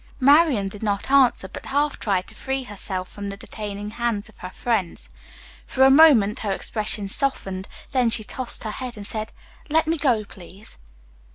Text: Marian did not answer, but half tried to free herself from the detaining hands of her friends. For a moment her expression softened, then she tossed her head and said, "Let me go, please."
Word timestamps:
Marian 0.19 0.67
did 0.67 0.81
not 0.81 1.11
answer, 1.11 1.47
but 1.47 1.67
half 1.67 1.99
tried 1.99 2.25
to 2.27 2.33
free 2.33 2.63
herself 2.63 3.07
from 3.07 3.29
the 3.29 3.37
detaining 3.37 3.91
hands 3.91 4.29
of 4.29 4.37
her 4.39 4.49
friends. 4.49 5.09
For 5.67 5.83
a 5.83 5.91
moment 5.91 6.39
her 6.39 6.53
expression 6.53 7.07
softened, 7.07 7.67
then 7.91 8.09
she 8.09 8.23
tossed 8.23 8.63
her 8.63 8.71
head 8.71 8.97
and 8.97 9.05
said, 9.05 9.31
"Let 9.69 9.85
me 9.85 9.99
go, 9.99 10.25
please." 10.25 10.79